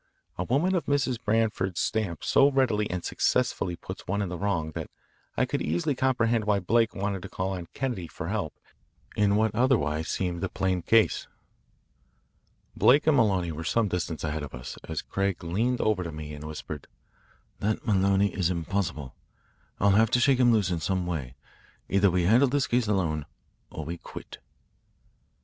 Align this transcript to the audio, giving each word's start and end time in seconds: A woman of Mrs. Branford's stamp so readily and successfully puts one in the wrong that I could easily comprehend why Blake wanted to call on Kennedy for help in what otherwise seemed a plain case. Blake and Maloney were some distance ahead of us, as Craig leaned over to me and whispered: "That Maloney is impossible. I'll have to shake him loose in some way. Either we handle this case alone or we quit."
A 0.35 0.45
woman 0.45 0.73
of 0.73 0.87
Mrs. 0.87 1.23
Branford's 1.23 1.79
stamp 1.79 2.23
so 2.23 2.49
readily 2.49 2.89
and 2.89 3.05
successfully 3.05 3.75
puts 3.75 4.07
one 4.07 4.23
in 4.23 4.29
the 4.29 4.37
wrong 4.39 4.71
that 4.71 4.89
I 5.37 5.45
could 5.45 5.61
easily 5.61 5.93
comprehend 5.93 6.45
why 6.45 6.59
Blake 6.59 6.95
wanted 6.95 7.21
to 7.21 7.29
call 7.29 7.51
on 7.51 7.67
Kennedy 7.75 8.07
for 8.07 8.29
help 8.29 8.55
in 9.15 9.35
what 9.35 9.53
otherwise 9.53 10.07
seemed 10.07 10.43
a 10.43 10.49
plain 10.49 10.81
case. 10.81 11.27
Blake 12.75 13.05
and 13.05 13.15
Maloney 13.15 13.51
were 13.51 13.63
some 13.63 13.89
distance 13.89 14.23
ahead 14.23 14.41
of 14.41 14.55
us, 14.55 14.75
as 14.85 15.03
Craig 15.03 15.43
leaned 15.43 15.79
over 15.79 16.01
to 16.03 16.11
me 16.11 16.33
and 16.33 16.45
whispered: 16.47 16.87
"That 17.59 17.85
Maloney 17.85 18.33
is 18.33 18.49
impossible. 18.49 19.13
I'll 19.79 19.91
have 19.91 20.09
to 20.09 20.19
shake 20.19 20.39
him 20.39 20.51
loose 20.51 20.71
in 20.71 20.79
some 20.79 21.05
way. 21.05 21.35
Either 21.89 22.09
we 22.09 22.23
handle 22.23 22.47
this 22.49 22.65
case 22.65 22.87
alone 22.87 23.27
or 23.69 23.85
we 23.85 23.99
quit." 23.99 24.39